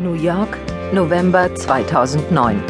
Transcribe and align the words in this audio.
New 0.00 0.14
York, 0.14 0.58
November 0.92 1.54
2009. 1.54 2.60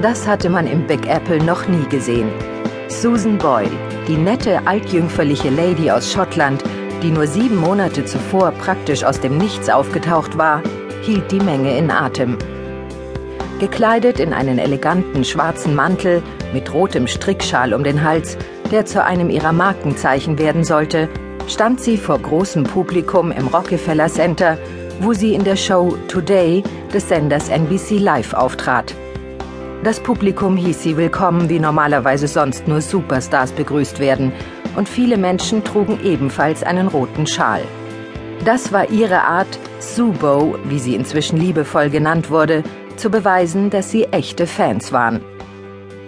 Das 0.00 0.24
hatte 0.24 0.48
man 0.48 0.68
im 0.68 0.86
Big 0.86 1.08
Apple 1.08 1.42
noch 1.42 1.66
nie 1.66 1.84
gesehen. 1.88 2.28
Susan 2.86 3.36
Boyle, 3.36 3.70
die 4.06 4.16
nette 4.16 4.64
altjüngferliche 4.64 5.50
Lady 5.50 5.90
aus 5.90 6.12
Schottland, 6.12 6.62
die 7.02 7.10
nur 7.10 7.26
sieben 7.26 7.56
Monate 7.56 8.04
zuvor 8.04 8.52
praktisch 8.52 9.02
aus 9.02 9.18
dem 9.18 9.38
Nichts 9.38 9.68
aufgetaucht 9.68 10.38
war, 10.38 10.62
hielt 11.02 11.32
die 11.32 11.40
Menge 11.40 11.76
in 11.76 11.90
Atem. 11.90 12.38
Gekleidet 13.58 14.20
in 14.20 14.32
einen 14.32 14.58
eleganten 14.58 15.24
schwarzen 15.24 15.74
Mantel 15.74 16.22
mit 16.52 16.72
rotem 16.72 17.08
Strickschal 17.08 17.74
um 17.74 17.82
den 17.82 18.04
Hals, 18.04 18.38
der 18.70 18.86
zu 18.86 19.02
einem 19.02 19.30
ihrer 19.30 19.52
Markenzeichen 19.52 20.38
werden 20.38 20.62
sollte, 20.62 21.08
stand 21.48 21.80
sie 21.80 21.96
vor 21.96 22.20
großem 22.20 22.62
Publikum 22.62 23.32
im 23.32 23.48
Rockefeller 23.48 24.08
Center 24.08 24.58
wo 25.00 25.12
sie 25.12 25.34
in 25.34 25.44
der 25.44 25.56
Show 25.56 25.96
Today 26.08 26.62
des 26.92 27.08
Senders 27.08 27.48
NBC 27.48 27.98
Live 27.98 28.32
auftrat. 28.32 28.94
Das 29.84 30.00
Publikum 30.00 30.56
hieß 30.56 30.82
sie 30.82 30.96
willkommen, 30.96 31.48
wie 31.48 31.60
normalerweise 31.60 32.26
sonst 32.26 32.66
nur 32.66 32.80
Superstars 32.80 33.52
begrüßt 33.52 33.98
werden, 34.00 34.32
und 34.76 34.88
viele 34.88 35.16
Menschen 35.16 35.64
trugen 35.64 35.98
ebenfalls 36.04 36.62
einen 36.62 36.88
roten 36.88 37.26
Schal. 37.26 37.62
Das 38.44 38.72
war 38.72 38.90
ihre 38.90 39.22
Art, 39.22 39.58
Subo, 39.78 40.58
wie 40.64 40.78
sie 40.78 40.94
inzwischen 40.94 41.38
liebevoll 41.38 41.90
genannt 41.90 42.30
wurde, 42.30 42.62
zu 42.96 43.10
beweisen, 43.10 43.70
dass 43.70 43.90
sie 43.90 44.04
echte 44.04 44.46
Fans 44.46 44.92
waren. 44.92 45.20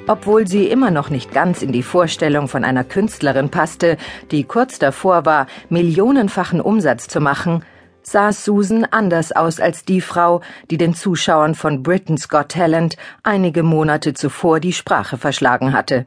Obwohl 0.06 0.46
sie 0.46 0.66
immer 0.66 0.90
noch 0.90 1.10
nicht 1.10 1.32
ganz 1.32 1.62
in 1.62 1.70
die 1.70 1.82
Vorstellung 1.82 2.48
von 2.48 2.64
einer 2.64 2.84
Künstlerin 2.84 3.50
passte, 3.50 3.98
die 4.30 4.44
kurz 4.44 4.78
davor 4.78 5.26
war, 5.26 5.46
millionenfachen 5.68 6.62
Umsatz 6.62 7.08
zu 7.08 7.20
machen, 7.20 7.62
sah 8.10 8.32
Susan 8.32 8.84
anders 8.84 9.32
aus 9.32 9.60
als 9.60 9.84
die 9.84 10.00
Frau, 10.00 10.40
die 10.70 10.78
den 10.78 10.94
Zuschauern 10.94 11.54
von 11.54 11.82
Britain's 11.82 12.28
Got 12.28 12.50
Talent 12.50 12.96
einige 13.22 13.62
Monate 13.62 14.14
zuvor 14.14 14.60
die 14.60 14.72
Sprache 14.72 15.18
verschlagen 15.18 15.72
hatte. 15.72 16.06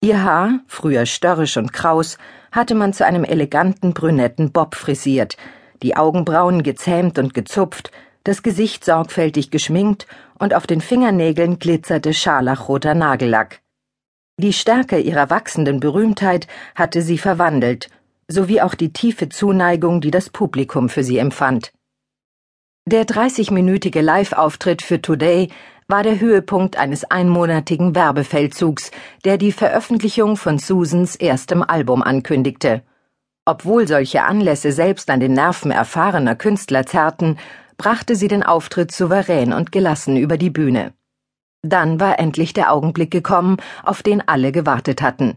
Ihr 0.00 0.22
Haar, 0.22 0.60
früher 0.66 1.06
störrisch 1.06 1.56
und 1.56 1.72
kraus, 1.72 2.18
hatte 2.52 2.74
man 2.74 2.92
zu 2.92 3.04
einem 3.04 3.24
eleganten 3.24 3.92
brünetten 3.92 4.52
Bob 4.52 4.74
frisiert, 4.74 5.36
die 5.82 5.96
Augenbrauen 5.96 6.62
gezähmt 6.62 7.18
und 7.18 7.34
gezupft, 7.34 7.90
das 8.24 8.42
Gesicht 8.42 8.84
sorgfältig 8.84 9.50
geschminkt 9.50 10.06
und 10.38 10.54
auf 10.54 10.66
den 10.66 10.80
Fingernägeln 10.80 11.58
glitzerte 11.58 12.12
scharlachroter 12.12 12.94
Nagellack. 12.94 13.60
Die 14.38 14.52
Stärke 14.52 14.98
ihrer 14.98 15.30
wachsenden 15.30 15.80
Berühmtheit 15.80 16.46
hatte 16.74 17.02
sie 17.02 17.18
verwandelt 17.18 17.88
sowie 18.28 18.60
auch 18.60 18.74
die 18.74 18.92
tiefe 18.92 19.28
Zuneigung, 19.28 20.00
die 20.00 20.10
das 20.10 20.30
Publikum 20.30 20.88
für 20.88 21.04
sie 21.04 21.18
empfand. 21.18 21.72
Der 22.88 23.04
30-minütige 23.04 24.00
Live-Auftritt 24.00 24.82
für 24.82 25.02
Today 25.02 25.48
war 25.88 26.02
der 26.02 26.20
Höhepunkt 26.20 26.76
eines 26.76 27.04
einmonatigen 27.04 27.94
Werbefeldzugs, 27.94 28.90
der 29.24 29.38
die 29.38 29.52
Veröffentlichung 29.52 30.36
von 30.36 30.58
Susans 30.58 31.16
erstem 31.16 31.62
Album 31.62 32.02
ankündigte. 32.02 32.82
Obwohl 33.44 33.86
solche 33.86 34.24
Anlässe 34.24 34.72
selbst 34.72 35.08
an 35.10 35.20
den 35.20 35.32
Nerven 35.32 35.70
erfahrener 35.70 36.34
Künstler 36.34 36.84
zerrten, 36.86 37.38
brachte 37.76 38.16
sie 38.16 38.26
den 38.26 38.42
Auftritt 38.42 38.90
souverän 38.90 39.52
und 39.52 39.70
gelassen 39.70 40.16
über 40.16 40.36
die 40.38 40.50
Bühne. 40.50 40.92
Dann 41.62 42.00
war 42.00 42.18
endlich 42.18 42.52
der 42.52 42.72
Augenblick 42.72 43.10
gekommen, 43.10 43.56
auf 43.84 44.02
den 44.02 44.26
alle 44.26 44.50
gewartet 44.50 45.02
hatten. 45.02 45.36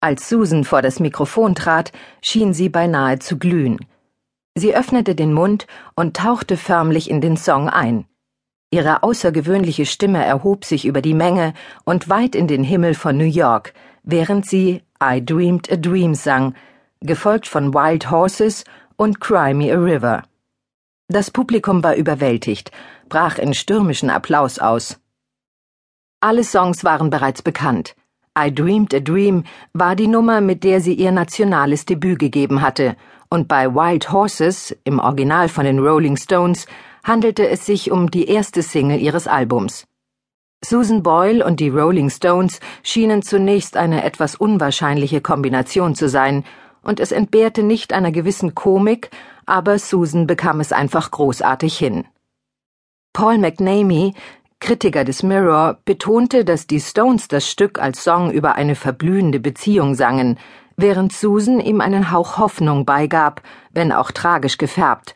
Als 0.00 0.28
Susan 0.28 0.64
vor 0.64 0.80
das 0.80 1.00
Mikrofon 1.00 1.56
trat, 1.56 1.90
schien 2.22 2.54
sie 2.54 2.68
beinahe 2.68 3.18
zu 3.18 3.36
glühen. 3.36 3.78
Sie 4.54 4.74
öffnete 4.74 5.16
den 5.16 5.32
Mund 5.32 5.66
und 5.96 6.16
tauchte 6.16 6.56
förmlich 6.56 7.10
in 7.10 7.20
den 7.20 7.36
Song 7.36 7.68
ein. 7.68 8.06
Ihre 8.70 9.02
außergewöhnliche 9.02 9.86
Stimme 9.86 10.24
erhob 10.24 10.64
sich 10.64 10.84
über 10.84 11.02
die 11.02 11.14
Menge 11.14 11.52
und 11.84 12.08
weit 12.08 12.36
in 12.36 12.46
den 12.46 12.62
Himmel 12.62 12.94
von 12.94 13.16
New 13.16 13.24
York, 13.24 13.72
während 14.04 14.46
sie 14.46 14.82
I 15.02 15.24
Dreamed 15.24 15.72
a 15.72 15.76
Dream 15.76 16.14
sang, 16.14 16.54
gefolgt 17.00 17.48
von 17.48 17.74
Wild 17.74 18.10
Horses 18.10 18.64
und 18.96 19.20
Cry 19.20 19.52
Me 19.52 19.72
a 19.72 19.76
River. 19.76 20.22
Das 21.08 21.30
Publikum 21.30 21.82
war 21.82 21.94
überwältigt, 21.96 22.70
brach 23.08 23.38
in 23.38 23.54
stürmischen 23.54 24.10
Applaus 24.10 24.58
aus. 24.58 25.00
Alle 26.20 26.44
Songs 26.44 26.84
waren 26.84 27.10
bereits 27.10 27.42
bekannt. 27.42 27.96
I 28.40 28.54
Dreamed 28.54 28.94
a 28.94 29.00
Dream 29.00 29.42
war 29.72 29.96
die 29.96 30.06
Nummer, 30.06 30.40
mit 30.40 30.62
der 30.62 30.80
sie 30.80 30.94
ihr 30.94 31.10
nationales 31.10 31.84
Debüt 31.86 32.20
gegeben 32.20 32.60
hatte, 32.62 32.94
und 33.28 33.48
bei 33.48 33.74
Wild 33.74 34.12
Horses, 34.12 34.76
im 34.84 35.00
Original 35.00 35.48
von 35.48 35.64
den 35.64 35.80
Rolling 35.80 36.16
Stones, 36.16 36.66
handelte 37.02 37.48
es 37.48 37.66
sich 37.66 37.90
um 37.90 38.10
die 38.10 38.28
erste 38.28 38.62
Single 38.62 39.00
ihres 39.00 39.26
Albums. 39.26 39.86
Susan 40.64 41.02
Boyle 41.02 41.44
und 41.44 41.58
die 41.58 41.68
Rolling 41.68 42.10
Stones 42.10 42.60
schienen 42.82 43.22
zunächst 43.22 43.76
eine 43.76 44.04
etwas 44.04 44.36
unwahrscheinliche 44.36 45.20
Kombination 45.20 45.96
zu 45.96 46.08
sein, 46.08 46.44
und 46.82 47.00
es 47.00 47.10
entbehrte 47.10 47.64
nicht 47.64 47.92
einer 47.92 48.12
gewissen 48.12 48.54
Komik, 48.54 49.10
aber 49.46 49.80
Susan 49.80 50.28
bekam 50.28 50.60
es 50.60 50.72
einfach 50.72 51.10
großartig 51.10 51.76
hin. 51.76 52.04
Paul 53.12 53.38
McNamee, 53.38 54.14
Kritiker 54.60 55.04
des 55.04 55.22
Mirror, 55.22 55.78
betonte, 55.84 56.44
dass 56.44 56.66
die 56.66 56.80
Stones 56.80 57.28
das 57.28 57.48
Stück 57.48 57.78
als 57.78 58.02
Song 58.02 58.30
über 58.30 58.56
eine 58.56 58.74
verblühende 58.74 59.40
Beziehung 59.40 59.94
sangen, 59.94 60.38
während 60.76 61.12
Susan 61.12 61.60
ihm 61.60 61.80
einen 61.80 62.10
Hauch 62.10 62.38
Hoffnung 62.38 62.84
beigab, 62.84 63.42
wenn 63.72 63.92
auch 63.92 64.10
tragisch 64.10 64.58
gefärbt. 64.58 65.14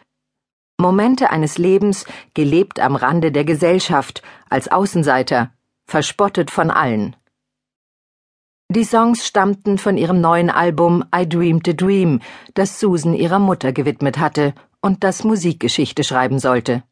Momente 0.79 1.31
eines 1.31 1.59
Lebens, 1.59 2.07
gelebt 2.35 2.81
am 2.81 2.97
Rande 2.97 3.31
der 3.31 3.45
Gesellschaft, 3.45 4.23
als 4.49 4.69
Außenseiter, 4.69 5.53
verspottet 5.87 6.51
von 6.51 6.71
allen. 6.71 7.15
Die 8.69 8.85
Songs 8.85 9.27
stammten 9.27 9.77
von 9.77 9.99
ihrem 9.99 10.21
neuen 10.21 10.49
Album 10.49 11.05
I 11.15 11.29
Dreamed 11.29 11.69
a 11.69 11.73
Dream, 11.75 12.21
das 12.55 12.81
Susan 12.81 13.13
ihrer 13.13 13.39
Mutter 13.39 13.73
gewidmet 13.73 14.19
hatte 14.19 14.55
und 14.81 15.05
das 15.05 15.25
Musikgeschichte 15.25 16.05
schreiben 16.05 16.39
sollte. 16.39 16.83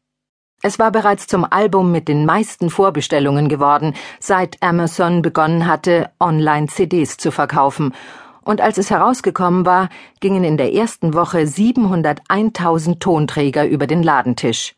Es 0.63 0.77
war 0.77 0.91
bereits 0.91 1.25
zum 1.25 1.45
Album 1.49 1.91
mit 1.91 2.07
den 2.07 2.25
meisten 2.25 2.69
Vorbestellungen 2.69 3.49
geworden, 3.49 3.95
seit 4.19 4.61
Amazon 4.61 5.23
begonnen 5.23 5.65
hatte, 5.65 6.11
Online-CDs 6.19 7.17
zu 7.17 7.31
verkaufen. 7.31 7.95
Und 8.43 8.61
als 8.61 8.77
es 8.77 8.91
herausgekommen 8.91 9.65
war, 9.65 9.89
gingen 10.19 10.43
in 10.43 10.57
der 10.57 10.73
ersten 10.73 11.15
Woche 11.15 11.39
701.000 11.39 12.99
Tonträger 12.99 13.65
über 13.65 13.87
den 13.87 14.03
Ladentisch. 14.03 14.75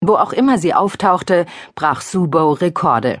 Wo 0.00 0.14
auch 0.14 0.32
immer 0.32 0.56
sie 0.56 0.72
auftauchte, 0.72 1.44
brach 1.74 2.00
Subo 2.00 2.52
Rekorde. 2.52 3.20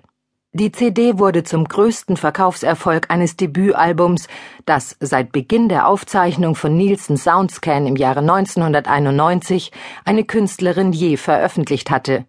Die 0.52 0.72
CD 0.72 1.16
wurde 1.16 1.44
zum 1.44 1.64
größten 1.64 2.16
Verkaufserfolg 2.16 3.08
eines 3.08 3.36
Debütalbums, 3.36 4.26
das 4.66 4.96
seit 4.98 5.30
Beginn 5.30 5.68
der 5.68 5.86
Aufzeichnung 5.86 6.56
von 6.56 6.76
Nielsen 6.76 7.16
Soundscan 7.16 7.86
im 7.86 7.94
Jahre 7.94 8.18
1991 8.18 9.70
eine 10.04 10.24
Künstlerin 10.24 10.92
je 10.92 11.16
veröffentlicht 11.16 11.92
hatte. 11.92 12.26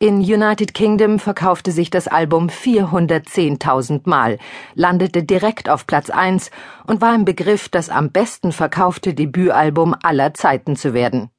In 0.00 0.16
United 0.16 0.74
Kingdom 0.74 1.20
verkaufte 1.20 1.70
sich 1.70 1.88
das 1.90 2.08
Album 2.08 2.48
410.000 2.48 4.08
Mal, 4.08 4.38
landete 4.74 5.22
direkt 5.22 5.68
auf 5.68 5.86
Platz 5.86 6.10
1 6.10 6.50
und 6.88 7.00
war 7.00 7.14
im 7.14 7.24
Begriff, 7.24 7.68
das 7.68 7.90
am 7.90 8.10
besten 8.10 8.50
verkaufte 8.50 9.14
Debütalbum 9.14 9.94
aller 10.02 10.34
Zeiten 10.34 10.74
zu 10.74 10.94
werden. 10.94 11.30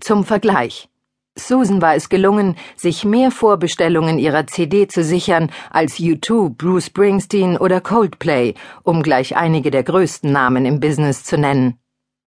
Zum 0.00 0.24
Vergleich. 0.24 0.88
Susan 1.34 1.80
war 1.80 1.94
es 1.94 2.10
gelungen, 2.10 2.56
sich 2.76 3.04
mehr 3.04 3.30
Vorbestellungen 3.30 4.18
ihrer 4.18 4.46
CD 4.46 4.86
zu 4.86 5.02
sichern 5.02 5.50
als 5.70 5.98
U2, 5.98 6.50
Bruce 6.50 6.86
Springsteen 6.86 7.56
oder 7.56 7.80
Coldplay, 7.80 8.54
um 8.82 9.02
gleich 9.02 9.34
einige 9.36 9.70
der 9.70 9.82
größten 9.82 10.30
Namen 10.30 10.66
im 10.66 10.78
Business 10.78 11.24
zu 11.24 11.38
nennen. 11.38 11.78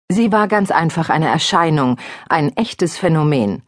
Sie 0.09 0.33
war 0.33 0.49
ganz 0.49 0.71
einfach 0.71 1.11
eine 1.11 1.29
Erscheinung, 1.29 1.99
ein 2.29 2.57
echtes 2.57 2.97
Phänomen. 2.97 3.63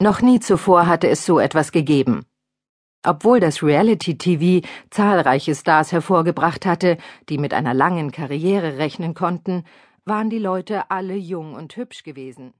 Noch 0.00 0.22
nie 0.22 0.40
zuvor 0.40 0.86
hatte 0.86 1.08
es 1.08 1.26
so 1.26 1.38
etwas 1.38 1.72
gegeben. 1.72 2.24
Obwohl 3.04 3.40
das 3.40 3.62
Reality-TV 3.62 4.66
zahlreiche 4.90 5.54
Stars 5.54 5.92
hervorgebracht 5.92 6.64
hatte, 6.64 6.96
die 7.28 7.38
mit 7.38 7.52
einer 7.52 7.74
langen 7.74 8.12
Karriere 8.12 8.78
rechnen 8.78 9.14
konnten, 9.14 9.64
waren 10.04 10.30
die 10.30 10.38
Leute 10.38 10.90
alle 10.90 11.16
jung 11.16 11.54
und 11.54 11.76
hübsch 11.76 12.02
gewesen. 12.02 12.54